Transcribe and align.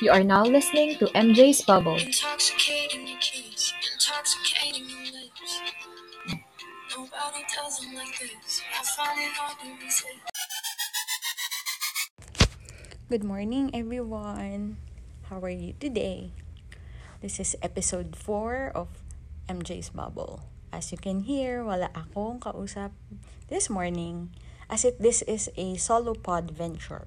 You 0.00 0.08
are 0.16 0.24
now 0.24 0.48
listening 0.48 0.96
to 0.96 1.12
MJ's 1.12 1.60
Bubble. 1.60 2.00
Intoxicating 2.00 3.04
your 3.04 3.20
kiss, 3.20 3.68
intoxicating 3.84 4.88
your 4.88 5.12
lips. 5.12 5.60
Nobody 6.88 7.44
does 7.44 7.84
them 7.84 7.92
like 8.00 8.16
this. 8.16 8.64
I 8.64 8.80
find 8.96 9.20
it 9.20 9.28
hard 9.36 9.60
to 9.60 9.68
resist. 9.76 10.24
Good 13.12 13.28
morning, 13.28 13.68
everyone. 13.76 14.80
How 15.28 15.36
are 15.44 15.52
you 15.52 15.76
today? 15.76 16.32
This 17.20 17.36
is 17.36 17.52
episode 17.60 18.16
4 18.16 18.72
of 18.72 18.88
MJ's 19.52 19.92
Bubble. 19.92 20.48
As 20.72 20.88
you 20.88 20.96
can 20.96 21.28
hear, 21.28 21.60
wala 21.60 21.92
akong 21.92 22.40
kausap 22.40 22.96
this 23.52 23.68
morning 23.68 24.32
as 24.72 24.80
if 24.88 24.96
this 24.96 25.20
is 25.28 25.52
a 25.60 25.76
solo 25.76 26.16
pod 26.16 26.56
venture. 26.56 27.04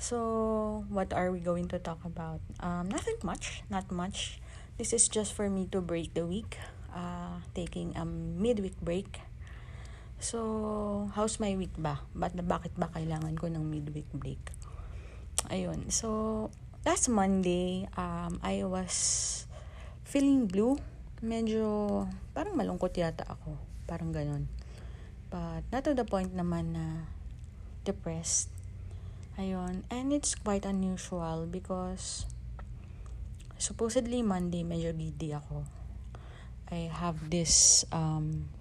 So, 0.00 0.88
what 0.88 1.12
are 1.12 1.28
we 1.28 1.44
going 1.44 1.68
to 1.68 1.78
talk 1.78 2.00
about? 2.08 2.40
Um, 2.64 2.88
nothing 2.88 3.20
much, 3.20 3.60
not 3.68 3.92
much. 3.92 4.40
This 4.80 4.96
is 4.96 5.12
just 5.12 5.36
for 5.36 5.52
me 5.52 5.68
to 5.76 5.84
break 5.84 6.16
the 6.16 6.24
week, 6.24 6.56
uh, 6.96 7.44
taking 7.52 7.92
a 8.00 8.08
midweek 8.08 8.80
break. 8.80 9.20
So, 10.16 11.12
how's 11.12 11.36
my 11.36 11.52
week 11.52 11.76
ba? 11.76 12.00
Ba't, 12.16 12.32
bakit 12.32 12.72
ba 12.80 12.88
kailangan 12.96 13.36
ko 13.36 13.52
ng 13.52 13.60
midweek 13.60 14.08
break? 14.16 14.40
Ayun. 15.52 15.92
So, 15.92 16.48
last 16.88 17.12
Monday, 17.12 17.84
um, 17.92 18.40
I 18.40 18.64
was 18.64 19.44
feeling 20.08 20.48
blue. 20.48 20.80
Medyo, 21.20 22.08
parang 22.32 22.56
malungkot 22.56 22.96
yata 22.96 23.28
ako. 23.28 23.52
Parang 23.84 24.16
ganon. 24.16 24.48
But, 25.28 25.68
not 25.68 25.84
to 25.84 25.92
the 25.92 26.08
point 26.08 26.32
naman 26.32 26.72
na 26.72 27.04
depressed. 27.84 28.59
Ayun. 29.40 29.88
And 29.88 30.12
it's 30.12 30.36
quite 30.36 30.68
unusual 30.68 31.48
because 31.48 32.28
supposedly 33.56 34.20
Monday, 34.20 34.68
medyo 34.68 34.92
giddy 34.92 35.32
ako. 35.32 35.64
I 36.68 36.92
have 36.92 37.32
this, 37.32 37.88
um, 37.88 38.52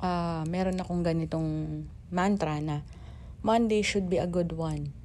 uh, 0.00 0.48
meron 0.48 0.80
akong 0.80 1.04
ganitong 1.04 1.84
mantra 2.08 2.56
na 2.64 2.80
Monday 3.44 3.84
should 3.84 4.08
be 4.08 4.16
a 4.16 4.24
good 4.24 4.56
one. 4.56 4.96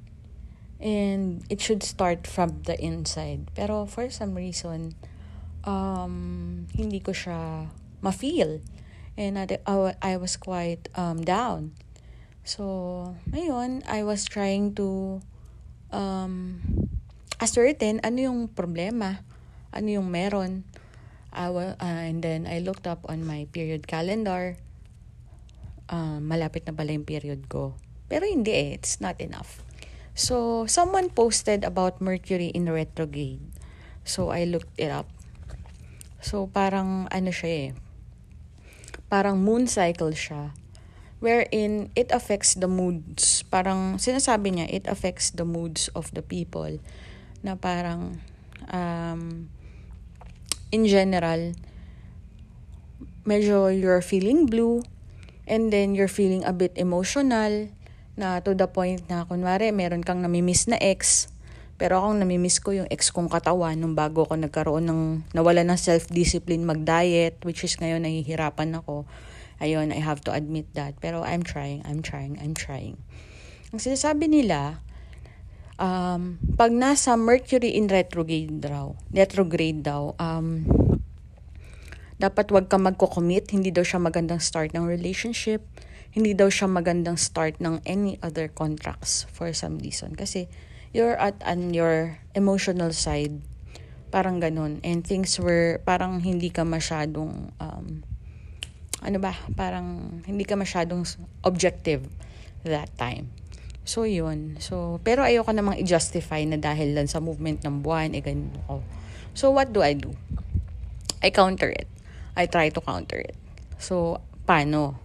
And 0.80 1.44
it 1.52 1.60
should 1.60 1.84
start 1.84 2.24
from 2.24 2.64
the 2.64 2.80
inside. 2.80 3.52
Pero 3.52 3.84
for 3.84 4.08
some 4.08 4.32
reason, 4.32 4.96
um, 5.68 6.64
hindi 6.72 7.04
ko 7.04 7.12
siya 7.12 7.68
ma-feel. 8.00 8.64
And 9.20 9.36
I, 9.36 9.60
I 10.00 10.16
was 10.16 10.40
quite 10.40 10.88
um, 10.96 11.20
down. 11.20 11.76
So, 12.44 13.16
ngayon, 13.32 13.88
I 13.88 14.04
was 14.04 14.28
trying 14.28 14.76
to 14.76 15.20
um, 15.88 16.60
ascertain 17.40 18.04
ano 18.04 18.20
yung 18.20 18.40
problema, 18.52 19.24
ano 19.72 19.88
yung 19.88 20.12
meron. 20.12 20.68
I 21.32 21.48
wa- 21.48 21.80
uh, 21.80 22.02
and 22.04 22.20
then 22.20 22.44
I 22.44 22.60
looked 22.60 22.84
up 22.84 23.00
on 23.08 23.24
my 23.24 23.48
period 23.48 23.88
calendar. 23.88 24.60
Uh, 25.88 26.20
malapit 26.20 26.68
na 26.68 26.76
pala 26.76 26.92
yung 26.92 27.08
period 27.08 27.48
ko. 27.48 27.80
Pero 28.12 28.28
hindi 28.28 28.52
eh, 28.52 28.68
it's 28.76 29.00
not 29.00 29.16
enough. 29.24 29.64
So, 30.12 30.68
someone 30.68 31.08
posted 31.08 31.64
about 31.64 32.04
Mercury 32.04 32.52
in 32.52 32.68
retrograde. 32.68 33.40
So, 34.04 34.28
I 34.28 34.44
looked 34.44 34.76
it 34.76 34.92
up. 34.92 35.08
So, 36.20 36.44
parang 36.44 37.08
ano 37.08 37.32
siya 37.32 37.50
eh. 37.50 37.70
Parang 39.08 39.40
moon 39.40 39.64
cycle 39.64 40.12
siya. 40.12 40.52
Wherein 41.24 41.88
it 41.96 42.12
affects 42.12 42.52
the 42.52 42.68
moods. 42.68 43.48
Parang 43.48 43.96
sinasabi 43.96 44.60
niya, 44.60 44.68
it 44.68 44.84
affects 44.84 45.32
the 45.32 45.48
moods 45.48 45.88
of 45.96 46.12
the 46.12 46.20
people. 46.20 46.76
Na 47.40 47.56
parang, 47.56 48.20
um, 48.68 49.48
in 50.68 50.84
general, 50.84 51.56
medyo 53.24 53.72
you're 53.72 54.04
feeling 54.04 54.44
blue. 54.44 54.84
And 55.48 55.72
then 55.72 55.96
you're 55.96 56.12
feeling 56.12 56.44
a 56.44 56.52
bit 56.52 56.76
emotional 56.76 57.72
na 58.14 58.38
to 58.38 58.54
the 58.54 58.70
point 58.70 59.02
na 59.10 59.26
kunwari 59.26 59.74
meron 59.74 60.06
kang 60.06 60.22
namimiss 60.22 60.70
na 60.70 60.78
ex 60.78 61.26
pero 61.74 61.98
akong 61.98 62.22
namimiss 62.22 62.62
ko 62.62 62.70
yung 62.70 62.86
ex 62.86 63.10
kong 63.10 63.26
katawan 63.26 63.74
nung 63.74 63.98
bago 63.98 64.22
ako 64.22 64.38
nagkaroon 64.38 64.86
ng 64.86 65.00
nawala 65.34 65.66
ng 65.66 65.74
self-discipline 65.74 66.62
mag-diet 66.62 67.34
which 67.42 67.66
is 67.66 67.74
ngayon 67.82 68.06
nahihirapan 68.06 68.78
ako 68.78 69.02
ayun 69.58 69.90
I 69.94 70.00
have 70.00 70.22
to 70.26 70.30
admit 70.32 70.70
that 70.78 70.98
pero 70.98 71.22
I'm 71.22 71.42
trying 71.42 71.82
I'm 71.86 72.00
trying 72.00 72.38
I'm 72.38 72.54
trying 72.54 72.98
ang 73.74 73.80
sinasabi 73.82 74.30
nila 74.30 74.82
um, 75.76 76.38
pag 76.54 76.70
nasa 76.70 77.18
Mercury 77.18 77.74
in 77.74 77.90
retrograde 77.90 78.62
daw 78.62 78.94
retrograde 79.10 79.82
daw 79.82 80.14
um, 80.18 80.64
dapat 82.18 82.50
wag 82.54 82.70
ka 82.70 82.78
magko-commit 82.78 83.50
hindi 83.50 83.74
daw 83.74 83.82
siya 83.82 83.98
magandang 83.98 84.38
start 84.38 84.72
ng 84.72 84.86
relationship 84.86 85.62
hindi 86.14 86.30
daw 86.30 86.46
siya 86.46 86.70
magandang 86.70 87.18
start 87.18 87.58
ng 87.58 87.82
any 87.82 88.22
other 88.22 88.46
contracts 88.46 89.26
for 89.34 89.50
some 89.50 89.82
reason. 89.82 90.14
Kasi 90.14 90.46
you're 90.94 91.18
at 91.18 91.42
on 91.42 91.74
your 91.74 92.22
emotional 92.38 92.94
side. 92.94 93.42
Parang 94.14 94.38
ganun. 94.38 94.78
And 94.86 95.02
things 95.02 95.42
were, 95.42 95.82
parang 95.82 96.22
hindi 96.22 96.54
ka 96.54 96.62
masyadong, 96.62 97.50
um, 97.58 98.06
ano 99.04 99.20
ba, 99.20 99.36
parang 99.54 100.18
hindi 100.24 100.48
ka 100.48 100.56
masyadong 100.56 101.04
objective 101.44 102.08
that 102.64 102.90
time. 102.96 103.28
So, 103.84 104.08
yun. 104.08 104.56
So, 104.64 104.98
pero 105.04 105.20
ayoko 105.20 105.52
namang 105.52 105.76
i-justify 105.84 106.48
na 106.48 106.56
dahil 106.56 106.96
lang 106.96 107.04
sa 107.04 107.20
movement 107.20 107.60
ng 107.62 107.84
buwan, 107.84 108.16
eh, 108.16 108.24
ganun 108.24 108.50
ako. 108.64 108.80
So, 109.36 109.52
what 109.52 109.70
do 109.76 109.84
I 109.84 109.92
do? 109.92 110.16
I 111.20 111.28
counter 111.28 111.68
it. 111.68 111.88
I 112.32 112.48
try 112.48 112.72
to 112.72 112.80
counter 112.80 113.20
it. 113.20 113.36
So, 113.76 114.24
paano? 114.48 115.04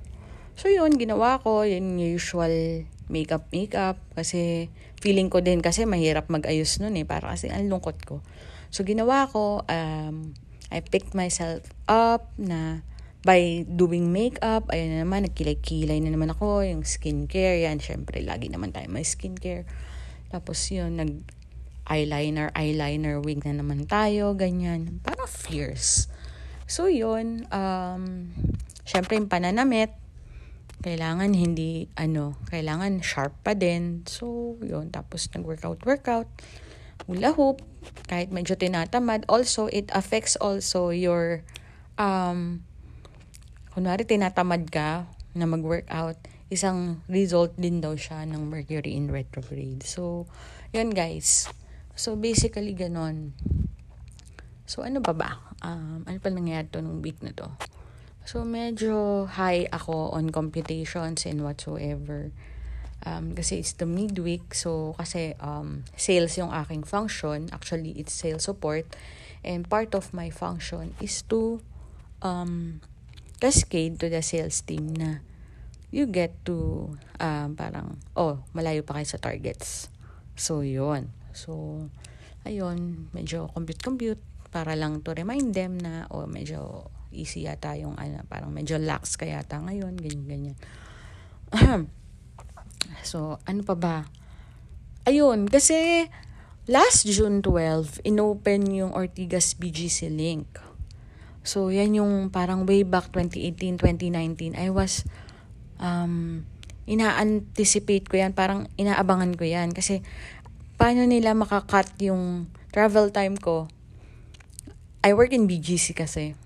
So 0.59 0.67
yun, 0.67 0.99
ginawa 0.99 1.39
ko, 1.39 1.63
yun 1.63 1.95
usual 1.95 2.83
makeup 3.07 3.47
makeup 3.55 3.95
kasi 4.11 4.67
feeling 4.99 5.31
ko 5.31 5.39
din 5.39 5.63
kasi 5.63 5.87
mahirap 5.87 6.27
mag-ayos 6.27 6.83
nun 6.83 6.99
eh 6.99 7.07
para 7.07 7.31
kasi 7.31 7.47
ang 7.47 7.71
lungkot 7.71 8.03
ko. 8.03 8.19
So 8.67 8.83
ginawa 8.83 9.31
ko, 9.31 9.63
um, 9.63 10.35
I 10.67 10.83
picked 10.83 11.16
myself 11.16 11.63
up 11.87 12.27
na 12.35 12.83
by 13.24 13.68
doing 13.68 14.16
makeup, 14.16 14.72
ayun 14.72 14.96
na 14.96 14.97
naman, 15.03 15.28
nagkilay-kilay 15.28 16.00
na 16.00 16.16
naman 16.16 16.31
ako, 16.31 16.63
yung 16.63 16.88
skincare, 16.88 17.68
yan, 17.68 17.84
syempre, 17.84 18.24
lagi 18.24 18.47
naman 18.47 18.72
tayo 18.72 18.88
may 18.88 19.03
skincare. 19.03 19.68
Tapos 20.31 20.59
yun, 20.72 20.96
nag 20.96 21.12
eyeliner, 21.90 22.53
eyeliner 22.56 23.19
wig 23.19 23.44
na 23.44 23.59
naman 23.59 23.90
tayo, 23.90 24.38
ganyan. 24.38 25.03
Parang 25.03 25.28
fierce. 25.28 26.08
So 26.69 26.85
yun, 26.85 27.50
um, 27.50 28.31
syempre 28.85 29.18
yung 29.18 29.28
pananamit, 29.28 29.91
kailangan 30.79 31.35
hindi, 31.35 31.91
ano, 32.00 32.40
kailangan 32.47 33.03
sharp 33.03 33.35
pa 33.44 33.52
din. 33.52 34.08
So, 34.08 34.56
yun. 34.63 34.96
Tapos, 34.96 35.28
nag-workout, 35.35 35.84
workout. 35.84 36.28
Hula 37.03 37.35
hoop. 37.35 37.59
Kahit 38.08 38.31
medyo 38.31 38.56
tinatamad. 38.56 39.28
Also, 39.28 39.68
it 39.68 39.91
affects 39.91 40.40
also 40.40 40.96
your, 40.96 41.44
um, 42.00 42.63
kunwari 43.79 44.03
tinatamad 44.03 44.67
ka 44.67 45.07
na 45.31 45.47
mag-workout, 45.47 46.19
isang 46.51 47.00
result 47.07 47.56
din 47.56 47.79
daw 47.79 47.95
siya 47.95 48.28
ng 48.28 48.51
Mercury 48.51 48.91
in 48.91 49.07
retrograde. 49.07 49.88
So, 49.88 50.28
yun 50.75 50.91
guys. 50.91 51.47
So, 51.95 52.19
basically, 52.19 52.75
ganon. 52.75 53.31
So, 54.67 54.84
ano 54.84 55.00
ba 55.00 55.16
ba? 55.16 55.40
Um, 55.63 56.03
ano 56.03 56.19
pa 56.19 56.28
nangyayari 56.28 56.67
to 56.75 56.84
nung 56.84 57.00
week 57.00 57.23
na 57.23 57.31
to? 57.31 57.47
So, 58.28 58.44
medyo 58.44 59.31
high 59.31 59.72
ako 59.72 60.11
on 60.11 60.28
computations 60.28 61.23
and 61.23 61.40
whatsoever. 61.40 62.35
Um, 63.07 63.31
kasi 63.31 63.63
it's 63.63 63.79
the 63.79 63.88
midweek. 63.88 64.59
So, 64.59 64.91
kasi 65.00 65.40
um, 65.40 65.87
sales 65.96 66.35
yung 66.35 66.52
aking 66.52 66.84
function. 66.84 67.47
Actually, 67.55 67.96
it's 67.96 68.11
sales 68.11 68.43
support. 68.43 68.91
And 69.40 69.64
part 69.72 69.96
of 69.96 70.11
my 70.11 70.28
function 70.28 70.99
is 70.99 71.23
to 71.31 71.64
um, 72.20 72.84
cascade 73.40 73.97
to 73.97 74.12
the 74.12 74.20
sales 74.20 74.62
team 74.62 74.91
na 74.94 75.24
you 75.90 76.06
get 76.06 76.38
to 76.46 76.91
um, 77.18 77.58
parang, 77.58 77.97
oh, 78.14 78.46
malayo 78.53 78.86
pa 78.86 79.02
kayo 79.02 79.08
sa 79.09 79.18
targets. 79.18 79.90
So, 80.38 80.62
yun. 80.62 81.09
So, 81.34 81.84
ayun, 82.46 83.09
medyo 83.12 83.50
compute-compute 83.52 84.22
para 84.53 84.78
lang 84.78 85.02
to 85.02 85.18
remind 85.18 85.58
them 85.58 85.82
na, 85.82 86.06
oh, 86.14 86.30
medyo 86.30 86.90
easy 87.09 87.50
yata 87.50 87.74
yung 87.74 87.97
ano, 87.97 88.22
parang 88.30 88.53
medyo 88.53 88.78
lax 88.78 89.18
ka 89.18 89.26
yata 89.26 89.58
ngayon, 89.66 89.97
ganyan, 89.97 90.26
ganyan. 90.30 90.58
so, 93.09 93.41
ano 93.50 93.62
pa 93.66 93.74
ba? 93.74 93.97
Ayun, 95.09 95.50
kasi 95.50 96.06
last 96.70 97.09
June 97.09 97.41
12, 97.41 98.06
inopen 98.06 98.70
yung 98.70 98.94
Ortigas 98.94 99.58
BGC 99.58 100.14
link. 100.14 100.68
So, 101.44 101.72
yan 101.72 101.96
yung 101.96 102.30
parang 102.30 102.68
way 102.68 102.84
back 102.84 103.12
2018, 103.16 103.80
2019, 103.80 104.56
I 104.59 104.70
was, 104.70 105.08
um, 105.80 106.46
ina-anticipate 106.86 108.09
ko 108.09 108.20
yan, 108.20 108.36
parang 108.36 108.68
inaabangan 108.76 109.34
ko 109.40 109.47
yan. 109.47 109.72
Kasi, 109.72 110.03
paano 110.80 111.03
nila 111.03 111.36
makakat 111.36 111.91
yung 112.00 112.47
travel 112.72 113.12
time 113.12 113.36
ko. 113.36 113.68
I 115.03 115.12
work 115.12 115.36
in 115.36 115.47
BGC 115.47 115.96
kasi. 115.96 116.40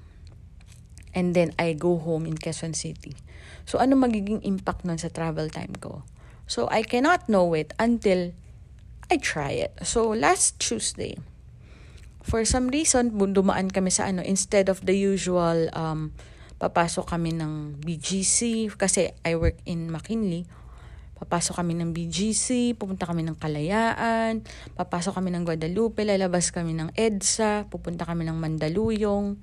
And 1.14 1.38
then 1.38 1.54
I 1.62 1.78
go 1.78 2.02
home 2.02 2.26
in 2.26 2.42
Quezon 2.42 2.74
City. 2.74 3.14
So 3.70 3.78
ano 3.78 3.94
magiging 3.94 4.42
impact 4.42 4.84
nun 4.84 4.98
sa 4.98 5.14
travel 5.14 5.54
time 5.54 5.78
ko? 5.78 6.02
So 6.50 6.66
I 6.74 6.82
cannot 6.82 7.30
know 7.30 7.54
it 7.54 7.72
until 7.78 8.34
I 9.08 9.22
try 9.22 9.54
it. 9.54 9.78
So 9.86 10.10
last 10.10 10.58
Tuesday, 10.58 11.22
for 12.24 12.42
some 12.48 12.72
reason, 12.72 13.12
dumaan 13.14 13.68
kami 13.68 13.92
sa 13.92 14.08
ano, 14.08 14.24
instead 14.24 14.72
of 14.72 14.80
the 14.88 14.96
usual, 14.96 15.68
um, 15.76 16.16
papasok 16.58 17.12
kami 17.12 17.36
ng 17.36 17.84
BGC, 17.84 18.72
kasi 18.80 19.12
I 19.28 19.36
work 19.36 19.60
in 19.68 19.92
McKinley, 19.92 20.48
papasok 21.20 21.60
kami 21.60 21.76
ng 21.76 21.92
BGC, 21.92 22.80
pupunta 22.80 23.04
kami 23.04 23.28
ng 23.28 23.36
Kalayaan, 23.36 24.48
papasok 24.80 25.20
kami 25.20 25.36
ng 25.36 25.44
Guadalupe, 25.44 26.08
lalabas 26.08 26.56
kami 26.56 26.72
ng 26.80 26.96
EDSA, 26.96 27.68
pupunta 27.68 28.08
kami 28.08 28.24
ng 28.24 28.40
Mandaluyong, 28.40 29.36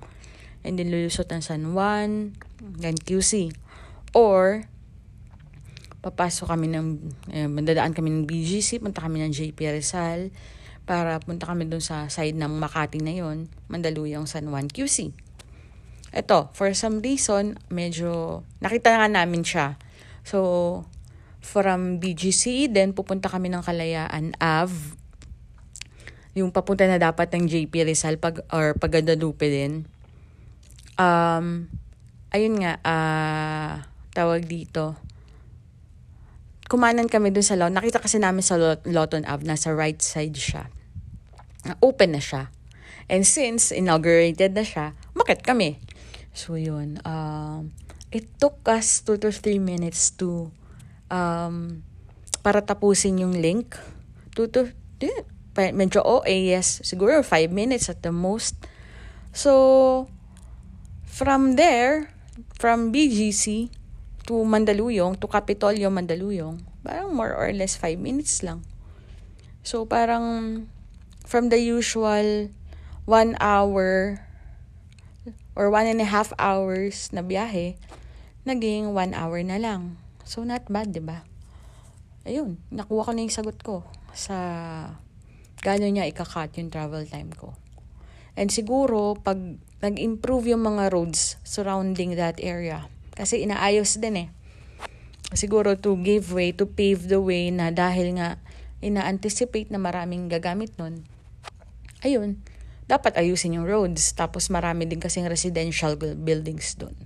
and 0.65 0.75
then 0.81 0.89
lulusot 0.89 1.29
ng 1.29 1.45
San 1.45 1.77
Juan, 1.77 2.33
then 2.61 2.97
QC. 2.97 3.53
Or, 4.17 4.65
papasok 6.01 6.57
kami 6.57 6.73
ng, 6.73 6.87
eh, 7.33 7.45
mandadaan 7.45 7.93
kami 7.93 8.09
ng 8.09 8.25
BGC, 8.25 8.81
punta 8.81 9.05
kami 9.05 9.21
ng 9.21 9.33
JP 9.37 9.57
Rizal, 9.77 10.33
para 10.89 11.21
punta 11.23 11.49
kami 11.49 11.69
dun 11.69 11.83
sa 11.83 12.11
side 12.11 12.37
ng 12.37 12.51
Makati 12.61 12.99
na 13.01 13.15
yon 13.15 13.47
Mandaluyong 13.71 14.27
San 14.27 14.49
Juan 14.51 14.67
QC. 14.67 15.15
Ito, 16.11 16.51
for 16.59 16.75
some 16.75 16.99
reason, 16.99 17.55
medyo 17.71 18.43
nakita 18.59 18.91
nga 18.99 19.07
namin 19.07 19.47
siya. 19.47 19.79
So, 20.27 20.83
from 21.39 22.03
BGC, 22.03 22.69
then 22.71 22.93
pupunta 22.93 23.31
kami 23.31 23.49
ng 23.49 23.63
Kalayaan 23.63 24.35
Ave. 24.43 24.99
Yung 26.35 26.51
papunta 26.51 26.87
na 26.87 26.99
dapat 26.99 27.31
ng 27.35 27.47
JP 27.47 27.87
Rizal 27.87 28.19
pag, 28.19 28.43
or 28.51 28.75
pag 28.75 28.91
Guadalupe 28.99 29.47
din. 29.47 29.87
Um, 30.99 31.71
ayun 32.35 32.59
nga, 32.59 32.79
uh, 32.83 33.73
tawag 34.15 34.47
dito. 34.47 34.99
Kumanan 36.71 37.11
kami 37.11 37.35
dun 37.35 37.43
sa 37.43 37.59
Lot. 37.59 37.75
Nakita 37.75 37.99
kasi 37.99 38.23
namin 38.23 38.47
sa 38.47 38.55
Loton 38.87 39.27
Ave, 39.27 39.43
nasa 39.43 39.75
right 39.75 39.99
side 39.99 40.39
siya 40.39 40.71
open 41.81 42.17
na 42.17 42.23
siya. 42.23 42.49
And 43.11 43.27
since 43.27 43.75
inaugurated 43.75 44.55
na 44.55 44.65
siya, 44.65 44.87
makit 45.13 45.43
kami. 45.43 45.83
So 46.33 46.55
yun, 46.55 47.03
um, 47.03 47.75
it 48.15 48.31
took 48.39 48.63
us 48.71 49.03
2 49.03 49.19
to 49.27 49.31
3 49.35 49.59
minutes 49.59 50.15
to 50.23 50.55
um, 51.11 51.83
para 52.41 52.63
tapusin 52.63 53.19
yung 53.19 53.35
link. 53.43 53.75
2 54.39 54.55
to, 54.55 54.71
di, 55.03 55.11
medyo 55.75 56.01
OA, 56.07 56.55
yes. 56.55 56.87
Siguro 56.87 57.21
5 57.21 57.51
minutes 57.51 57.91
at 57.91 58.01
the 58.07 58.15
most. 58.15 58.55
So, 59.35 60.07
from 61.07 61.59
there, 61.59 62.15
from 62.55 62.95
BGC 62.95 63.75
to 64.31 64.47
Mandaluyong, 64.47 65.19
to 65.19 65.27
Capitolio 65.27 65.91
Mandaluyong, 65.91 66.63
parang 66.87 67.11
more 67.11 67.35
or 67.35 67.51
less 67.51 67.75
5 67.75 67.99
minutes 67.99 68.47
lang. 68.47 68.63
So, 69.67 69.83
parang 69.83 70.71
from 71.27 71.51
the 71.51 71.59
usual 71.59 72.55
one 73.11 73.35
hour 73.43 74.23
or 75.59 75.67
one 75.67 75.91
and 75.91 75.99
a 75.99 76.07
half 76.07 76.31
hours 76.39 77.11
na 77.11 77.27
biyahe, 77.27 77.75
naging 78.47 78.95
one 78.95 79.19
hour 79.19 79.43
na 79.43 79.59
lang. 79.59 79.99
So, 80.23 80.47
not 80.47 80.71
bad, 80.71 80.95
di 80.95 81.03
ba? 81.03 81.27
Ayun, 82.23 82.63
nakuha 82.71 83.11
ko 83.11 83.13
na 83.13 83.27
yung 83.27 83.35
sagot 83.35 83.59
ko 83.67 83.83
sa 84.15 84.39
gano'n 85.67 85.91
niya 85.91 86.07
ikakat 86.07 86.55
yung 86.55 86.71
travel 86.71 87.03
time 87.03 87.35
ko. 87.35 87.59
And 88.39 88.55
siguro, 88.55 89.19
pag 89.19 89.43
nag-improve 89.83 90.55
yung 90.55 90.63
mga 90.63 90.95
roads 90.95 91.35
surrounding 91.43 92.15
that 92.15 92.39
area, 92.39 92.87
kasi 93.15 93.43
inaayos 93.45 93.99
din 93.99 94.27
eh. 94.27 94.29
Siguro 95.31 95.79
to 95.79 95.95
give 96.03 96.35
way, 96.35 96.51
to 96.51 96.67
pave 96.67 97.07
the 97.07 97.23
way 97.23 97.55
na 97.55 97.71
dahil 97.71 98.19
nga 98.19 98.43
ina-anticipate 98.81 99.69
na 99.71 99.79
maraming 99.79 100.27
gagamit 100.27 100.75
nun, 100.81 101.05
ayun, 102.03 102.41
dapat 102.91 103.15
ayusin 103.15 103.55
yung 103.61 103.69
roads. 103.69 104.11
Tapos 104.19 104.51
marami 104.51 104.89
din 104.89 104.99
kasing 104.99 105.31
residential 105.31 105.95
buildings 105.97 106.75
doon. 106.75 106.97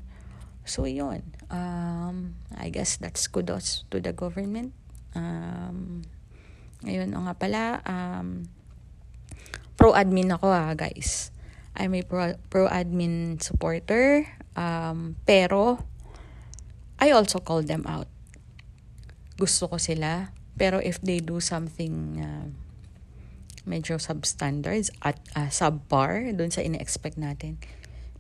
So, 0.65 0.89
yun. 0.89 1.21
Um, 1.53 2.41
I 2.57 2.73
guess 2.73 2.97
that's 2.97 3.29
kudos 3.29 3.85
to 3.93 4.01
the 4.01 4.17
government. 4.17 4.73
Um, 5.13 6.09
ngayon, 6.81 7.13
o 7.13 7.29
nga 7.29 7.37
pala, 7.37 7.63
um, 7.85 8.49
pro-admin 9.77 10.33
ako 10.33 10.49
ah, 10.49 10.73
guys. 10.73 11.29
I'm 11.77 11.93
a 11.93 12.01
pro- 12.01 12.41
pro-admin 12.49 13.45
supporter. 13.45 14.25
Um, 14.57 15.21
pero, 15.29 15.85
I 17.05 17.13
also 17.13 17.37
call 17.37 17.61
them 17.61 17.85
out. 17.85 18.09
Gusto 19.37 19.69
ko 19.69 19.77
sila. 19.77 20.33
Pero 20.57 20.81
if 20.81 20.97
they 21.05 21.21
do 21.21 21.37
something 21.37 22.17
uh, 22.17 22.49
medyo 23.69 24.01
substandards 24.01 24.89
at 25.05 25.21
uh, 25.37 25.53
subpar 25.53 26.33
dun 26.33 26.49
sa 26.49 26.65
ine-expect 26.65 27.21
natin, 27.21 27.61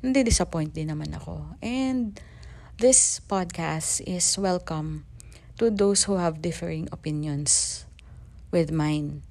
hindi 0.04 0.20
disappoint 0.20 0.76
din 0.76 0.92
naman 0.92 1.16
ako. 1.16 1.56
And 1.64 2.20
this 2.76 3.24
podcast 3.24 4.04
is 4.04 4.28
welcome 4.36 5.08
to 5.56 5.72
those 5.72 6.04
who 6.04 6.20
have 6.20 6.44
differing 6.44 6.84
opinions 6.92 7.84
with 8.52 8.68
mine. 8.68 9.24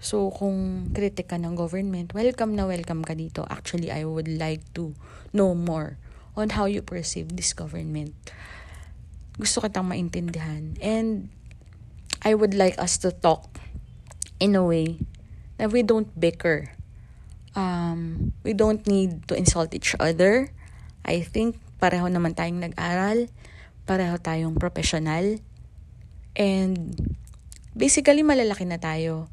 So, 0.00 0.32
kung 0.32 0.88
kritik 0.96 1.28
ng 1.36 1.52
government, 1.52 2.16
welcome 2.16 2.56
na 2.56 2.64
welcome 2.64 3.04
ka 3.04 3.12
dito. 3.12 3.44
Actually, 3.50 3.92
I 3.92 4.08
would 4.08 4.30
like 4.30 4.64
to 4.78 4.96
know 5.36 5.52
more 5.52 6.00
on 6.38 6.54
how 6.54 6.70
you 6.70 6.80
perceive 6.80 7.34
this 7.34 7.50
government. 7.50 8.14
Gusto 9.34 9.58
kitang 9.66 9.90
maintindihan. 9.90 10.78
And 10.78 11.34
I 12.22 12.38
would 12.38 12.54
like 12.54 12.78
us 12.78 12.98
to 13.02 13.10
talk 13.10 13.58
in 14.38 14.54
a 14.54 14.62
way 14.62 15.02
that 15.58 15.74
we 15.74 15.82
don't 15.82 16.08
bicker. 16.14 16.70
Um, 17.58 18.32
we 18.46 18.54
don't 18.54 18.86
need 18.86 19.26
to 19.26 19.34
insult 19.34 19.74
each 19.74 19.98
other. 19.98 20.54
I 21.02 21.26
think 21.26 21.58
pareho 21.82 22.06
naman 22.06 22.38
tayong 22.38 22.62
nag-aral, 22.62 23.26
pareho 23.86 24.18
tayong 24.22 24.54
professional, 24.58 25.42
and 26.38 26.94
basically 27.74 28.22
malalaki 28.22 28.66
na 28.66 28.78
tayo 28.78 29.26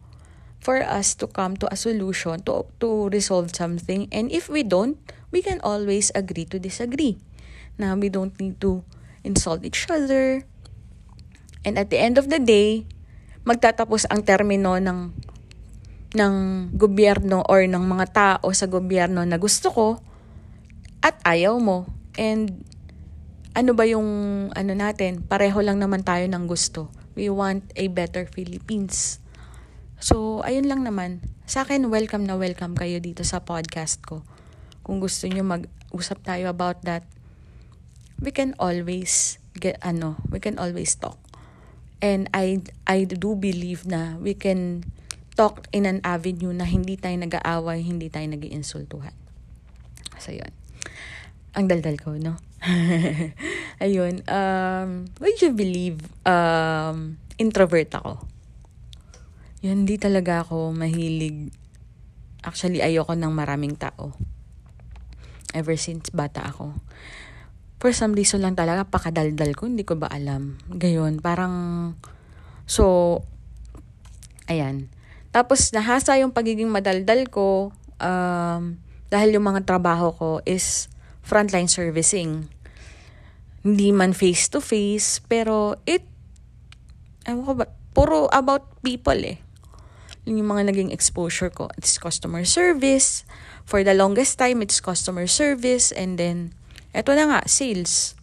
for 0.62 0.82
us 0.82 1.14
to 1.22 1.30
come 1.30 1.54
to 1.62 1.70
a 1.70 1.78
solution, 1.78 2.42
to, 2.42 2.66
to 2.82 3.10
resolve 3.14 3.54
something. 3.54 4.10
And 4.10 4.34
if 4.34 4.50
we 4.50 4.66
don't, 4.66 4.98
we 5.36 5.44
can 5.44 5.60
always 5.68 6.16
agree 6.16 6.48
to 6.48 6.56
disagree. 6.56 7.20
Now, 7.76 8.00
we 8.00 8.08
don't 8.08 8.32
need 8.40 8.64
to 8.64 8.88
insult 9.28 9.68
each 9.68 9.84
other. 9.92 10.48
And 11.68 11.76
at 11.76 11.92
the 11.92 12.00
end 12.00 12.16
of 12.16 12.32
the 12.32 12.40
day, 12.40 12.88
magtatapos 13.44 14.08
ang 14.08 14.24
termino 14.24 14.80
ng 14.80 15.12
ng 16.16 16.36
gobyerno 16.80 17.44
or 17.52 17.68
ng 17.68 17.84
mga 17.84 18.06
tao 18.16 18.48
sa 18.56 18.72
gobyerno 18.72 19.28
na 19.28 19.36
gusto 19.36 19.68
ko 19.68 20.00
at 21.04 21.20
ayaw 21.28 21.60
mo. 21.60 21.84
And 22.16 22.64
ano 23.52 23.76
ba 23.76 23.84
yung 23.84 24.08
ano 24.56 24.72
natin, 24.72 25.20
pareho 25.20 25.60
lang 25.60 25.84
naman 25.84 26.08
tayo 26.08 26.24
ng 26.32 26.48
gusto. 26.48 26.88
We 27.20 27.28
want 27.28 27.76
a 27.76 27.92
better 27.92 28.24
Philippines. 28.32 29.20
So, 30.00 30.40
ayun 30.48 30.72
lang 30.72 30.88
naman. 30.88 31.20
Sa 31.44 31.68
akin, 31.68 31.92
welcome 31.92 32.24
na 32.24 32.40
welcome 32.40 32.80
kayo 32.80 33.04
dito 33.04 33.28
sa 33.28 33.44
podcast 33.44 34.00
ko. 34.00 34.24
Kung 34.86 35.02
gusto 35.02 35.26
nyo 35.26 35.42
mag-usap 35.42 36.22
tayo 36.22 36.54
about 36.54 36.86
that, 36.86 37.02
we 38.22 38.30
can 38.30 38.54
always 38.62 39.42
get, 39.58 39.82
ano, 39.82 40.22
we 40.30 40.38
can 40.38 40.62
always 40.62 40.94
talk. 40.94 41.18
And 42.06 42.30
I, 42.38 42.62
I 42.86 43.10
do 43.10 43.34
believe 43.34 43.90
na 43.90 44.22
we 44.22 44.38
can 44.38 44.86
talk 45.34 45.66
in 45.74 45.90
an 45.90 46.00
avenue 46.06 46.54
na 46.54 46.70
hindi 46.70 46.96
tayo 46.96 47.18
nag-aaway, 47.18 47.82
hindi 47.82 48.08
tayo 48.08 48.30
nag 48.30 48.46
iinsultuhan 48.46 49.26
So, 50.22 50.32
yun. 50.32 50.54
Ang 51.58 51.68
daldal 51.68 52.00
ko, 52.00 52.16
no? 52.16 52.40
Ayun. 53.84 54.24
Um, 54.26 55.12
would 55.20 55.38
you 55.44 55.52
believe 55.52 56.00
um, 56.24 57.20
introvert 57.36 57.92
ako? 57.94 58.24
Yun, 59.60 59.84
hindi 59.84 59.98
talaga 60.00 60.46
ako 60.46 60.72
mahilig. 60.72 61.52
Actually, 62.46 62.80
ayoko 62.80 63.18
ng 63.18 63.34
maraming 63.34 63.76
tao. 63.76 64.16
Ever 65.56 65.80
since 65.80 66.12
bata 66.12 66.44
ako 66.44 66.76
for 67.86 67.92
some 67.94 68.16
reason 68.16 68.42
lang 68.42 68.56
talaga, 68.56 68.88
pakadaldal 68.88 69.54
ko, 69.54 69.68
hindi 69.68 69.84
ko 69.86 70.00
ba 70.00 70.10
alam. 70.10 70.58
Gayon, 70.72 71.20
parang, 71.20 71.94
so, 72.66 73.22
ayan. 74.48 74.88
Tapos, 75.36 75.70
nahasa 75.76 76.16
yung 76.18 76.32
pagiging 76.32 76.72
madaldal 76.72 77.28
ko, 77.28 77.76
um, 78.00 78.80
dahil 79.12 79.38
yung 79.38 79.46
mga 79.46 79.68
trabaho 79.68 80.10
ko 80.16 80.30
is 80.48 80.90
frontline 81.22 81.70
servicing. 81.70 82.48
Hindi 83.62 83.94
man 83.94 84.18
face-to-face, 84.18 85.22
pero 85.28 85.78
it, 85.86 86.02
ewan 87.30 87.44
ko 87.46 87.54
ba, 87.54 87.66
puro 87.94 88.32
about 88.32 88.82
people 88.82 89.20
eh. 89.22 89.38
Yun 90.26 90.42
yung 90.42 90.58
mga 90.58 90.74
naging 90.74 90.90
exposure 90.90 91.54
ko. 91.54 91.70
It's 91.78 92.02
customer 92.02 92.50
service. 92.50 93.30
For 93.66 93.82
the 93.82 93.98
longest 93.98 94.38
time, 94.38 94.62
it's 94.62 94.78
customer 94.80 95.26
service. 95.26 95.92
And 95.92 96.22
then, 96.22 96.54
eto 96.94 97.18
na 97.18 97.26
nga, 97.26 97.42
sales. 97.50 98.14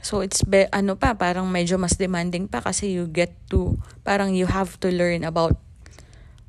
So, 0.00 0.24
it's, 0.24 0.40
be, 0.40 0.64
ano 0.72 0.96
pa, 0.96 1.12
parang 1.12 1.52
medyo 1.52 1.76
mas 1.76 2.00
demanding 2.00 2.48
pa 2.48 2.64
kasi 2.64 2.96
you 2.96 3.04
get 3.06 3.36
to, 3.52 3.76
parang 4.02 4.32
you 4.32 4.48
have 4.48 4.80
to 4.80 4.88
learn 4.88 5.22
about 5.28 5.60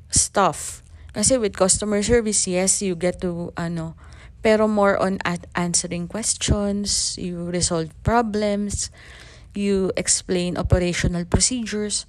stuff. 0.08 0.80
Kasi 1.12 1.36
with 1.36 1.58
customer 1.58 2.02
service, 2.02 2.46
yes, 2.46 2.80
you 2.80 2.96
get 2.96 3.20
to, 3.20 3.52
ano, 3.58 3.98
pero 4.40 4.64
more 4.68 4.96
on 4.96 5.18
at 5.24 5.44
answering 5.54 6.08
questions, 6.08 7.18
you 7.20 7.50
resolve 7.50 7.92
problems, 8.02 8.88
you 9.52 9.92
explain 9.96 10.56
operational 10.56 11.26
procedures. 11.26 12.06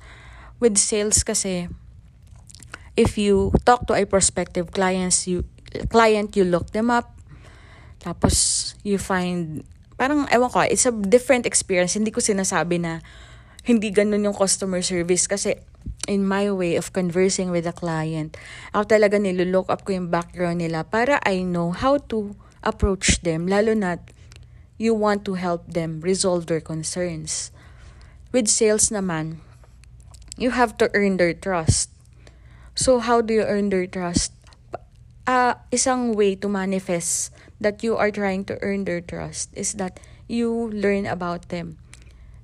With 0.62 0.78
sales 0.78 1.26
kasi, 1.26 1.68
if 2.96 3.18
you 3.18 3.52
talk 3.66 3.90
to 3.90 3.98
a 3.98 4.06
prospective 4.06 4.72
clients, 4.72 5.28
you 5.28 5.44
client, 5.90 6.36
you 6.36 6.44
look 6.44 6.72
them 6.72 6.92
up, 6.92 7.16
tapos 8.02 8.74
you 8.82 8.98
find, 8.98 9.64
parang, 9.96 10.26
ewan 10.34 10.50
ko, 10.50 10.66
it's 10.66 10.86
a 10.86 10.94
different 10.94 11.46
experience. 11.46 11.94
Hindi 11.94 12.10
ko 12.12 12.20
sinasabi 12.20 12.82
na 12.82 13.00
hindi 13.62 13.94
ganun 13.94 14.26
yung 14.26 14.34
customer 14.34 14.82
service 14.82 15.30
kasi 15.30 15.54
in 16.10 16.26
my 16.26 16.50
way 16.50 16.74
of 16.76 16.94
conversing 16.94 17.54
with 17.54 17.70
a 17.70 17.76
client, 17.76 18.34
ako 18.74 18.98
talaga 18.98 19.22
nilulook 19.22 19.70
up 19.70 19.86
ko 19.86 19.94
yung 19.94 20.10
background 20.10 20.58
nila 20.58 20.82
para 20.82 21.22
I 21.22 21.46
know 21.46 21.70
how 21.70 22.02
to 22.10 22.34
approach 22.66 23.22
them, 23.22 23.46
lalo 23.46 23.78
na 23.78 24.02
you 24.82 24.98
want 24.98 25.22
to 25.30 25.38
help 25.38 25.70
them 25.70 26.02
resolve 26.02 26.50
their 26.50 26.62
concerns. 26.62 27.54
With 28.34 28.50
sales 28.50 28.90
naman, 28.90 29.46
you 30.42 30.58
have 30.58 30.74
to 30.82 30.90
earn 30.98 31.22
their 31.22 31.38
trust. 31.38 31.94
So 32.74 32.98
how 32.98 33.22
do 33.22 33.30
you 33.38 33.46
earn 33.46 33.70
their 33.70 33.86
trust? 33.86 34.34
Uh, 35.30 35.54
isang 35.70 36.18
way 36.18 36.34
to 36.34 36.50
manifest 36.50 37.30
that 37.62 37.86
you 37.86 37.94
are 37.94 38.10
trying 38.10 38.42
to 38.42 38.58
earn 38.66 38.90
their 38.90 39.00
trust 39.00 39.54
is 39.54 39.78
that 39.78 40.02
you 40.26 40.74
learn 40.74 41.06
about 41.06 41.54
them. 41.54 41.78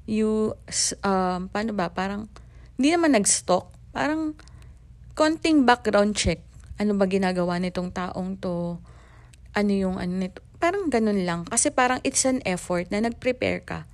You, 0.05 0.53
um, 1.01 1.49
paano 1.49 1.73
ba, 1.73 1.89
parang, 1.89 2.29
hindi 2.77 2.93
naman 2.93 3.17
nag-stalk, 3.17 3.73
parang 3.91 4.37
konting 5.17 5.65
background 5.65 6.13
check. 6.13 6.45
Ano 6.77 6.93
ba 6.93 7.09
ginagawa 7.09 7.57
nitong 7.57 7.89
taong 7.89 8.37
to? 8.37 8.77
Ano 9.57 9.71
yung 9.73 9.97
ano 9.97 10.13
nito? 10.13 10.45
Parang 10.61 10.93
ganun 10.93 11.25
lang. 11.25 11.49
Kasi 11.49 11.73
parang 11.73 11.97
it's 12.05 12.21
an 12.29 12.45
effort 12.45 12.93
na 12.93 13.01
nag-prepare 13.01 13.65
ka 13.65 13.89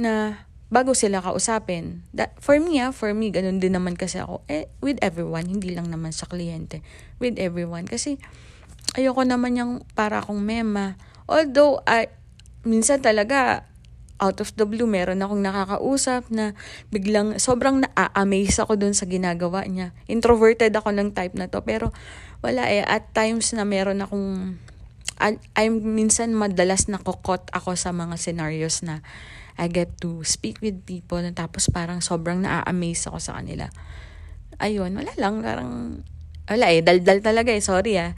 na 0.00 0.44
bago 0.74 0.90
sila 0.90 1.22
kausapin. 1.22 2.02
That, 2.10 2.34
for 2.42 2.58
me, 2.58 2.82
ah, 2.82 2.90
for 2.90 3.14
me, 3.14 3.30
ganun 3.30 3.62
din 3.62 3.78
naman 3.78 3.94
kasi 3.94 4.18
ako. 4.18 4.42
Eh, 4.50 4.66
with 4.82 4.98
everyone, 5.06 5.46
hindi 5.46 5.70
lang 5.70 5.86
naman 5.86 6.10
sa 6.10 6.26
kliyente. 6.26 6.82
With 7.22 7.38
everyone. 7.38 7.86
Kasi, 7.86 8.18
ayoko 8.98 9.22
naman 9.22 9.54
yung 9.54 9.72
para 9.94 10.18
akong 10.18 10.42
mema. 10.42 10.98
Although, 11.30 11.78
I, 11.86 12.10
minsan 12.66 13.06
talaga, 13.06 13.70
out 14.18 14.42
of 14.42 14.50
the 14.58 14.66
blue, 14.66 14.90
meron 14.90 15.22
akong 15.22 15.46
nakakausap 15.46 16.26
na 16.34 16.58
biglang, 16.90 17.38
sobrang 17.38 17.86
na-amaze 17.86 18.58
ako 18.58 18.74
dun 18.74 18.98
sa 18.98 19.06
ginagawa 19.06 19.62
niya. 19.70 19.94
Introverted 20.10 20.74
ako 20.74 20.90
ng 20.90 21.14
type 21.14 21.38
na 21.38 21.46
to. 21.46 21.62
Pero, 21.62 21.94
wala 22.42 22.66
eh. 22.66 22.82
At 22.82 23.14
times 23.14 23.54
na 23.54 23.62
meron 23.62 24.02
akong 24.02 24.58
I'm 25.54 25.78
minsan 25.94 26.34
madalas 26.34 26.90
nakokot 26.90 27.46
ako 27.54 27.78
sa 27.78 27.94
mga 27.94 28.18
scenarios 28.18 28.82
na 28.82 29.06
I 29.54 29.70
get 29.70 29.98
to 30.02 30.26
speak 30.26 30.58
with 30.58 30.82
people 30.82 31.22
na 31.22 31.30
tapos 31.30 31.70
parang 31.70 32.02
sobrang 32.02 32.42
na-amaze 32.42 33.06
ako 33.06 33.18
sa 33.22 33.38
kanila. 33.38 33.70
Ayun, 34.58 34.94
wala 34.94 35.12
lang, 35.14 35.42
parang 35.42 35.70
wala 36.44 36.66
eh, 36.74 36.84
daldal 36.84 37.24
talaga 37.24 37.54
eh, 37.54 37.62
sorry 37.62 37.96
ah. 37.96 38.12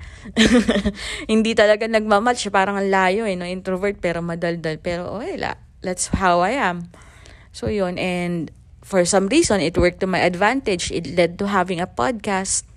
Hindi 1.31 1.53
talaga 1.53 1.87
nagmamatch, 1.87 2.49
parang 2.49 2.81
ang 2.81 2.89
layo 2.89 3.29
eh, 3.29 3.37
no? 3.37 3.45
introvert 3.45 4.01
pero 4.01 4.25
madaldal. 4.25 4.81
Pero 4.81 5.13
oh, 5.13 5.23
wala, 5.23 5.61
that's 5.85 6.11
how 6.17 6.41
I 6.41 6.57
am. 6.57 6.89
So 7.53 7.69
yun, 7.69 7.97
and 7.97 8.53
for 8.85 9.05
some 9.05 9.29
reason, 9.29 9.61
it 9.61 9.77
worked 9.77 10.01
to 10.05 10.09
my 10.09 10.21
advantage. 10.25 10.93
It 10.93 11.17
led 11.17 11.41
to 11.41 11.49
having 11.49 11.81
a 11.81 11.89
podcast. 11.89 12.69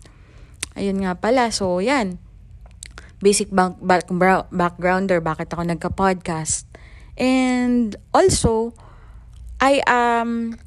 Ayun 0.75 1.03
nga 1.03 1.15
pala, 1.19 1.51
so 1.51 1.79
yan 1.79 2.19
basic 3.19 3.51
back, 3.51 3.75
back, 3.83 4.07
backgrounder 4.49 5.19
bakit 5.19 5.51
ako 5.51 5.63
nagka-podcast. 5.67 6.65
And 7.19 7.99
also, 8.15 8.71
I 9.59 9.83
am 9.83 10.55
um, 10.55 10.59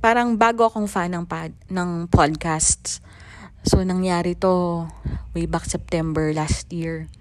parang 0.00 0.40
bago 0.40 0.64
akong 0.64 0.88
fan 0.88 1.12
ng, 1.12 1.28
pod, 1.28 1.52
ng 1.68 2.08
podcasts. 2.08 3.04
So, 3.60 3.84
nangyari 3.84 4.32
to 4.40 4.88
way 5.36 5.44
back 5.44 5.68
September 5.68 6.32
last 6.32 6.72
year. 6.72 7.12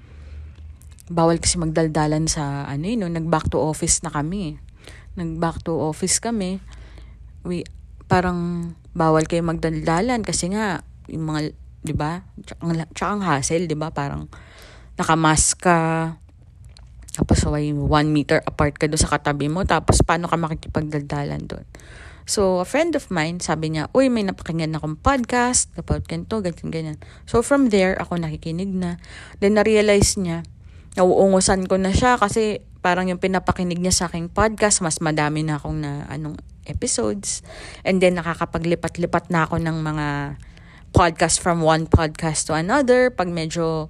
Bawal 1.12 1.44
kasi 1.44 1.60
magdaldalan 1.60 2.32
sa 2.32 2.64
ano 2.64 2.88
yun, 2.88 3.04
no? 3.04 3.12
nag-back 3.12 3.52
to 3.52 3.60
office 3.60 4.00
na 4.08 4.12
kami. 4.14 4.56
Nag-back 5.20 5.68
to 5.68 5.76
office 5.76 6.24
kami. 6.24 6.64
We, 7.44 7.68
parang 8.08 8.72
bawal 8.96 9.28
kayo 9.28 9.44
magdaldalan 9.44 10.24
kasi 10.24 10.56
nga, 10.56 10.88
yung 11.12 11.28
mga, 11.28 11.52
di 11.84 11.92
ba? 11.92 12.24
Tsaka, 12.40 12.88
tsaka 12.96 13.10
ang 13.12 13.24
hassle, 13.28 13.68
di 13.68 13.76
ba? 13.76 13.92
Parang, 13.92 14.32
nakamask 14.96 15.60
ka, 15.60 15.80
tapos 17.18 17.42
away 17.50 17.74
one 17.74 18.14
meter 18.14 18.46
apart 18.46 18.78
ka 18.78 18.86
doon 18.86 19.02
sa 19.02 19.10
katabi 19.10 19.50
mo, 19.50 19.66
tapos 19.66 20.06
paano 20.06 20.30
ka 20.30 20.38
makikipagdaldalan 20.38 21.50
doon. 21.50 21.66
So, 22.28 22.60
a 22.60 22.68
friend 22.68 22.92
of 22.94 23.08
mine, 23.08 23.40
sabi 23.40 23.72
niya, 23.72 23.88
uy, 23.96 24.12
may 24.12 24.22
napakinggan 24.22 24.76
akong 24.76 25.00
podcast 25.00 25.72
about 25.80 26.04
ganito, 26.06 26.44
ganyan, 26.44 26.70
ganyan. 26.70 26.98
So, 27.24 27.40
from 27.40 27.72
there, 27.72 27.96
ako 27.96 28.20
nakikinig 28.20 28.68
na. 28.68 29.00
Then, 29.40 29.56
na-realize 29.56 30.20
niya, 30.20 30.44
nauungusan 31.00 31.72
ko 31.72 31.80
na 31.80 31.96
siya 31.96 32.20
kasi 32.20 32.60
parang 32.84 33.08
yung 33.08 33.24
pinapakinig 33.24 33.80
niya 33.80 33.96
sa 33.96 34.04
aking 34.12 34.28
podcast, 34.28 34.84
mas 34.84 35.00
madami 35.00 35.48
na 35.48 35.56
akong 35.56 35.80
na 35.80 36.04
anong 36.12 36.36
episodes. 36.68 37.48
And 37.88 38.04
then, 38.04 38.20
nakakapaglipat-lipat 38.20 39.32
na 39.32 39.48
ako 39.48 39.64
ng 39.64 39.78
mga 39.80 40.08
podcast 40.92 41.40
from 41.40 41.64
one 41.64 41.88
podcast 41.88 42.52
to 42.52 42.60
another. 42.60 43.08
Pag 43.08 43.32
medyo 43.32 43.88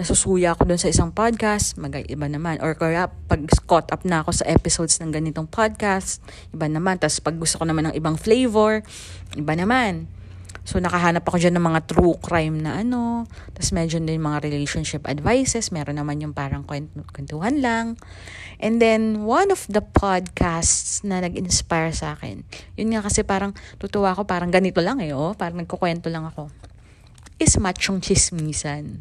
nasusuya 0.00 0.56
ako 0.56 0.64
dun 0.64 0.80
sa 0.80 0.88
isang 0.88 1.12
podcast, 1.12 1.76
mag-iba 1.76 2.24
naman. 2.24 2.56
Or 2.64 2.72
kaya 2.72 3.12
pag 3.28 3.44
caught 3.68 3.92
up 3.92 4.08
na 4.08 4.24
ako 4.24 4.32
sa 4.32 4.48
episodes 4.48 4.96
ng 5.04 5.12
ganitong 5.12 5.44
podcast, 5.44 6.24
iba 6.56 6.64
naman. 6.64 6.96
Tapos 6.96 7.20
pag 7.20 7.36
gusto 7.36 7.60
ko 7.60 7.68
naman 7.68 7.92
ng 7.92 7.94
ibang 8.00 8.16
flavor, 8.16 8.80
iba 9.36 9.52
naman. 9.52 10.08
So 10.64 10.80
nakahanap 10.80 11.28
ako 11.28 11.36
dyan 11.36 11.60
ng 11.60 11.66
mga 11.68 11.80
true 11.84 12.16
crime 12.16 12.64
na 12.64 12.80
ano. 12.80 13.28
Tapos 13.52 13.76
medyo 13.76 14.00
din 14.00 14.24
mga 14.24 14.40
relationship 14.40 15.04
advices. 15.04 15.68
Meron 15.68 16.00
naman 16.00 16.16
yung 16.24 16.32
parang 16.32 16.64
kwentuhan 16.64 17.60
lang. 17.60 18.00
And 18.56 18.80
then, 18.80 19.24
one 19.24 19.52
of 19.52 19.68
the 19.68 19.80
podcasts 19.80 21.00
na 21.00 21.24
nag-inspire 21.24 21.96
sa 21.96 22.12
akin, 22.12 22.44
yun 22.76 22.92
nga 22.92 23.00
kasi 23.00 23.24
parang 23.24 23.56
tutuwa 23.80 24.12
ako, 24.12 24.28
parang 24.28 24.52
ganito 24.52 24.84
lang 24.84 25.00
eh, 25.00 25.16
oh, 25.16 25.32
parang 25.32 25.64
nagkukwento 25.64 26.12
lang 26.12 26.28
ako, 26.28 26.52
is 27.40 27.56
Machong 27.56 28.04
Chismisan 28.04 29.00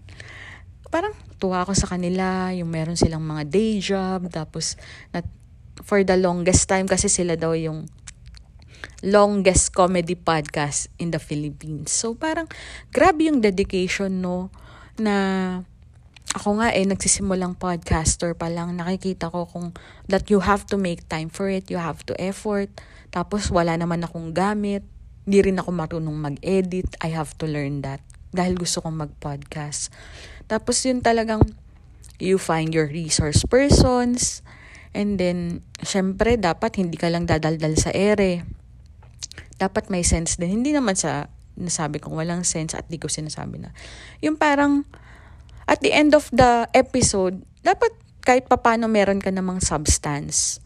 parang 0.90 1.14
tuwa 1.40 1.64
ako 1.64 1.74
sa 1.78 1.88
kanila, 1.88 2.52
yung 2.52 2.70
meron 2.70 3.00
silang 3.00 3.24
mga 3.24 3.44
day 3.48 3.80
job, 3.80 4.28
tapos 4.28 4.76
na, 5.16 5.24
for 5.86 6.04
the 6.04 6.20
longest 6.20 6.68
time 6.68 6.86
kasi 6.86 7.08
sila 7.08 7.40
daw 7.40 7.56
yung 7.56 7.88
longest 9.00 9.72
comedy 9.72 10.16
podcast 10.16 10.92
in 11.00 11.12
the 11.12 11.22
Philippines. 11.22 11.92
So 11.92 12.16
parang 12.16 12.52
grabe 12.92 13.32
yung 13.32 13.40
dedication 13.40 14.20
no 14.20 14.52
na 15.00 15.16
ako 16.36 16.62
nga 16.62 16.76
eh 16.76 16.86
nagsisimulang 16.86 17.58
podcaster 17.58 18.38
pa 18.38 18.52
lang 18.52 18.78
nakikita 18.78 19.32
ko 19.32 19.50
kung 19.50 19.74
that 20.12 20.30
you 20.30 20.44
have 20.44 20.68
to 20.68 20.76
make 20.78 21.08
time 21.08 21.32
for 21.32 21.48
it, 21.50 21.72
you 21.72 21.80
have 21.80 22.04
to 22.06 22.14
effort. 22.20 22.70
Tapos 23.10 23.50
wala 23.50 23.74
naman 23.80 24.04
akong 24.06 24.36
gamit, 24.36 24.86
hindi 25.26 25.40
rin 25.42 25.58
ako 25.58 25.72
marunong 25.74 26.18
mag-edit. 26.20 27.00
I 27.02 27.16
have 27.16 27.34
to 27.42 27.50
learn 27.50 27.82
that 27.82 28.04
dahil 28.30 28.62
gusto 28.62 28.84
kong 28.86 29.10
mag-podcast. 29.10 29.90
Tapos 30.50 30.82
yun 30.82 31.06
talagang 31.06 31.46
you 32.18 32.42
find 32.42 32.74
your 32.74 32.90
resource 32.90 33.46
persons 33.46 34.42
and 34.92 35.22
then 35.22 35.62
syempre 35.86 36.36
dapat 36.36 36.82
hindi 36.82 36.98
ka 36.98 37.08
lang 37.08 37.30
dadaldal 37.30 37.78
sa 37.78 37.94
ere. 37.94 38.44
Dapat 39.62 39.94
may 39.94 40.02
sense 40.02 40.42
din. 40.42 40.60
Hindi 40.60 40.74
naman 40.74 40.98
sa 40.98 41.30
nasabi 41.54 42.02
kong 42.02 42.18
walang 42.18 42.42
sense 42.42 42.74
at 42.74 42.90
di 42.90 42.98
ko 42.98 43.06
sinasabi 43.06 43.62
na. 43.62 43.70
Yung 44.26 44.36
parang 44.36 44.90
at 45.70 45.86
the 45.86 45.94
end 45.94 46.18
of 46.18 46.26
the 46.34 46.66
episode, 46.74 47.46
dapat 47.62 47.94
kahit 48.26 48.50
papano 48.50 48.90
meron 48.90 49.22
ka 49.22 49.30
namang 49.30 49.62
substance. 49.62 50.58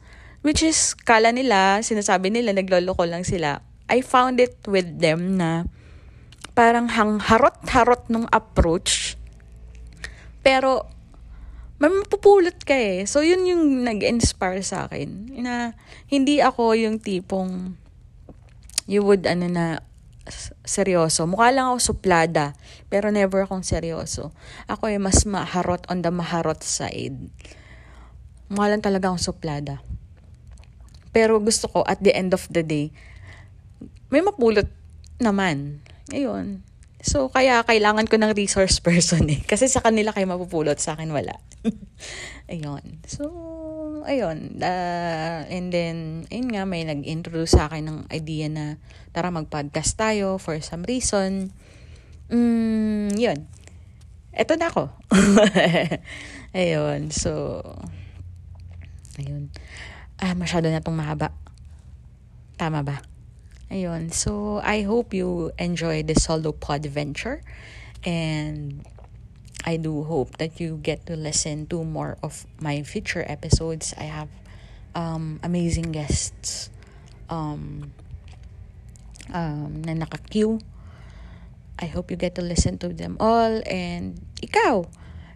Which 0.43 0.59
is, 0.59 0.91
kala 0.95 1.31
nila, 1.31 1.79
sinasabi 1.79 2.27
nila, 2.27 2.51
nagloloko 2.51 3.07
lang 3.07 3.23
sila. 3.23 3.63
I 3.87 4.03
found 4.03 4.43
it 4.43 4.59
with 4.67 4.99
them 4.99 5.39
na 5.39 5.67
parang 6.51 6.91
hang 6.91 7.23
harot-harot 7.23 8.11
nung 8.11 8.27
approach 8.31 9.15
pero, 10.43 10.85
mapupulot 11.79 12.59
ka 12.61 12.75
eh. 12.75 13.07
So, 13.07 13.23
yun 13.23 13.47
yung 13.47 13.87
nag-inspire 13.87 14.61
sa 14.61 14.85
akin. 14.85 15.33
Na, 15.39 15.73
hindi 16.11 16.43
ako 16.43 16.75
yung 16.75 16.99
tipong, 16.99 17.79
you 18.85 19.01
would, 19.01 19.23
ano 19.25 19.47
na, 19.47 19.81
seryoso. 20.63 21.27
Mukha 21.27 21.51
lang 21.51 21.71
ako 21.71 21.95
suplada, 21.95 22.55
pero 22.87 23.11
never 23.11 23.43
akong 23.43 23.65
seryoso. 23.65 24.31
Ako 24.71 24.87
ay 24.87 24.99
mas 24.99 25.27
maharot 25.27 25.83
on 25.91 25.99
the 25.99 26.11
maharot 26.11 26.63
side. 26.63 27.27
Mukha 28.47 28.71
lang 28.71 28.83
talaga 28.83 29.11
akong 29.11 29.23
suplada. 29.23 29.83
Pero 31.11 31.37
gusto 31.43 31.67
ko, 31.67 31.83
at 31.83 31.99
the 31.99 32.15
end 32.15 32.31
of 32.31 32.47
the 32.49 32.63
day, 32.63 32.95
may 34.07 34.23
mapulot 34.23 34.71
naman. 35.19 35.83
Ayun. 36.09 36.63
So, 37.03 37.27
kaya 37.27 37.59
kailangan 37.67 38.07
ko 38.07 38.15
ng 38.15 38.31
resource 38.31 38.79
person 38.87 39.27
eh. 39.27 39.43
Kasi 39.43 39.67
sa 39.67 39.83
kanila 39.83 40.15
kayo 40.15 40.23
mapupulot, 40.23 40.79
sa 40.79 40.95
akin 40.95 41.11
wala. 41.11 41.35
ayun. 42.53 43.03
So, 43.03 43.27
ayun. 44.07 44.63
Uh, 44.63 45.43
and 45.51 45.67
then, 45.67 46.23
ayun 46.31 46.47
nga, 46.55 46.63
may 46.63 46.87
nag-introduce 46.87 47.59
sa 47.59 47.67
akin 47.67 47.91
ng 47.91 47.99
idea 48.07 48.47
na 48.47 48.79
tara 49.11 49.35
mag-podcast 49.35 49.99
tayo 49.99 50.39
for 50.39 50.55
some 50.63 50.87
reason. 50.87 51.51
Mm, 52.31 53.19
yun. 53.19 53.51
Eto 54.31 54.55
na 54.55 54.71
ako. 54.71 54.87
ayun. 56.55 57.11
So, 57.11 57.59
ayun. 59.19 59.51
Ah, 60.23 60.39
masyado 60.39 60.71
na 60.71 60.79
itong 60.79 60.95
mahaba. 60.95 61.35
Tama 62.55 62.79
ba? 62.79 63.03
Ayun. 63.73 64.13
So, 64.13 64.61
I 64.61 64.85
hope 64.85 65.17
you 65.17 65.49
enjoy 65.57 66.05
the 66.05 66.13
solo 66.13 66.53
pod 66.53 66.85
venture. 66.85 67.41
And 68.05 68.85
I 69.65 69.81
do 69.81 70.05
hope 70.05 70.37
that 70.37 70.61
you 70.61 70.77
get 70.77 71.09
to 71.09 71.17
listen 71.17 71.65
to 71.73 71.81
more 71.81 72.21
of 72.21 72.45
my 72.61 72.85
future 72.85 73.25
episodes. 73.25 73.97
I 73.97 74.13
have 74.13 74.29
um, 74.93 75.39
amazing 75.41 75.89
guests 75.89 76.69
um, 77.33 77.89
um, 79.33 79.81
na 79.81 79.97
naka-queue. 79.97 80.61
I 81.81 81.89
hope 81.89 82.11
you 82.11 82.17
get 82.17 82.35
to 82.35 82.45
listen 82.45 82.77
to 82.85 82.93
them 82.93 83.17
all. 83.19 83.65
And 83.65 84.21
ikaw, 84.37 84.85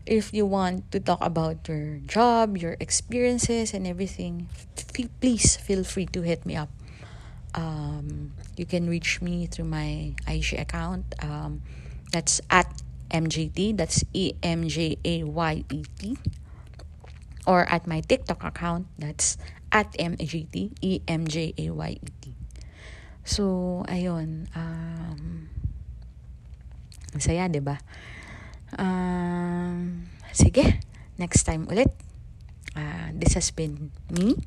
if 0.06 0.29
you 0.29 0.46
want 0.46 0.91
to 0.91 1.00
talk 1.00 1.25
about 1.25 1.65
your 1.65 1.98
job, 2.06 2.53
your 2.53 2.77
experiences, 2.79 3.74
and 3.74 3.88
everything, 3.88 4.46
please 5.17 5.58
feel 5.58 5.84
free 5.84 6.06
to 6.13 6.22
hit 6.22 6.46
me 6.46 6.53
up. 6.56 6.70
Um, 7.58 8.38
you 8.56 8.70
can 8.70 8.86
reach 8.86 9.18
me 9.20 9.50
through 9.50 9.66
my 9.66 10.14
IG 10.30 10.54
account. 10.62 11.10
Um, 11.26 11.66
that's 12.14 12.40
at 12.54 12.70
MJT, 13.10 13.76
that's 13.76 14.06
E 14.14 14.38
M 14.44 14.70
J 14.70 14.98
A 15.04 15.24
Y 15.26 15.64
E 15.74 15.84
T, 15.98 16.18
or 17.50 17.66
at 17.66 17.88
my 17.88 18.02
TikTok 18.02 18.44
account, 18.44 18.86
that's 19.00 19.38
at 19.72 19.92
MJT, 19.98 20.78
E 20.82 21.02
M 21.08 21.26
J 21.26 21.54
A 21.58 21.72
Y 21.72 21.92
E 21.98 22.10
T. 22.22 22.34
So, 23.26 23.84
ayun, 23.90 24.48
um, 24.56 25.50
saya, 27.18 27.50
'di 27.50 27.60
ba? 27.60 27.82
Um, 28.78 30.08
sige, 30.32 30.80
next 31.18 31.44
time 31.44 31.66
ulit. 31.68 31.92
Uh, 32.78 33.10
this 33.18 33.34
has 33.34 33.50
been 33.50 33.90
me. 34.14 34.38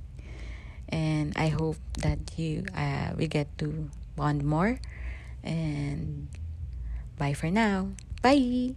And 0.90 1.32
I 1.36 1.48
hope 1.48 1.78
that 1.98 2.18
you 2.36 2.66
uh, 2.74 3.14
we 3.16 3.26
get 3.26 3.46
to 3.58 3.88
bond 4.16 4.44
more. 4.44 4.78
And 5.42 6.28
bye 7.18 7.34
for 7.34 7.50
now. 7.50 7.94
Bye! 8.22 8.74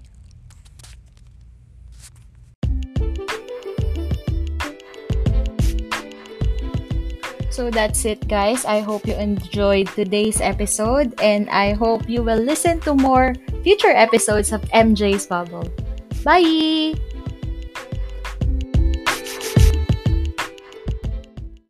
So 7.53 7.69
that's 7.69 8.01
it, 8.05 8.27
guys. 8.27 8.65
I 8.65 8.81
hope 8.81 9.05
you 9.05 9.13
enjoyed 9.13 9.85
today's 9.93 10.41
episode, 10.41 11.13
and 11.21 11.45
I 11.53 11.77
hope 11.77 12.09
you 12.09 12.25
will 12.25 12.41
listen 12.41 12.81
to 12.81 12.97
more 12.97 13.37
future 13.61 13.93
episodes 13.93 14.49
of 14.49 14.65
MJ's 14.73 15.29
Bubble. 15.29 15.69
Bye! 16.25 16.97